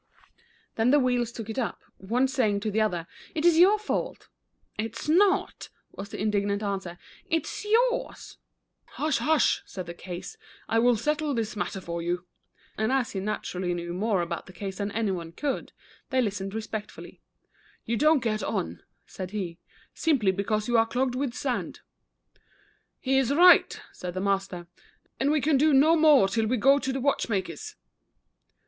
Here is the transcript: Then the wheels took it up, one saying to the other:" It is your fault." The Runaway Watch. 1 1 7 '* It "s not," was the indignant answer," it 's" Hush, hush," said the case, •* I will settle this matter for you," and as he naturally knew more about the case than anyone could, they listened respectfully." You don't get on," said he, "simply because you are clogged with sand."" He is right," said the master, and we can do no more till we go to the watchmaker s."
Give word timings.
Then 0.77 0.89
the 0.89 0.99
wheels 0.99 1.31
took 1.31 1.47
it 1.47 1.59
up, 1.59 1.83
one 1.97 2.27
saying 2.27 2.61
to 2.61 2.71
the 2.71 2.81
other:" 2.81 3.05
It 3.35 3.45
is 3.45 3.59
your 3.59 3.77
fault." 3.77 4.29
The 4.79 4.85
Runaway 4.85 4.89
Watch. 4.89 5.09
1 5.09 5.17
1 5.19 5.21
7 5.21 5.37
'* 5.37 5.37
It 5.37 5.45
"s 5.45 5.51
not," 5.55 5.69
was 5.99 6.09
the 6.09 6.19
indignant 6.19 6.63
answer," 6.63 6.97
it 7.29 7.45
's" 7.45 7.67
Hush, 8.97 9.17
hush," 9.19 9.61
said 9.67 9.85
the 9.85 9.93
case, 9.93 10.35
•* 10.35 10.37
I 10.67 10.79
will 10.79 10.95
settle 10.95 11.35
this 11.35 11.55
matter 11.55 11.79
for 11.79 12.01
you," 12.01 12.25
and 12.79 12.91
as 12.91 13.11
he 13.11 13.19
naturally 13.19 13.75
knew 13.75 13.93
more 13.93 14.23
about 14.23 14.47
the 14.47 14.53
case 14.53 14.77
than 14.79 14.91
anyone 14.91 15.33
could, 15.33 15.71
they 16.09 16.19
listened 16.19 16.55
respectfully." 16.55 17.21
You 17.85 17.95
don't 17.95 18.23
get 18.23 18.41
on," 18.41 18.81
said 19.05 19.29
he, 19.29 19.59
"simply 19.93 20.31
because 20.31 20.67
you 20.67 20.79
are 20.79 20.87
clogged 20.87 21.13
with 21.13 21.35
sand."" 21.35 21.81
He 22.99 23.19
is 23.19 23.31
right," 23.31 23.79
said 23.91 24.15
the 24.15 24.19
master, 24.21 24.65
and 25.19 25.29
we 25.29 25.41
can 25.41 25.57
do 25.57 25.73
no 25.75 25.95
more 25.95 26.27
till 26.27 26.47
we 26.47 26.57
go 26.57 26.79
to 26.79 26.91
the 26.91 26.99
watchmaker 26.99 27.51
s." 27.53 27.75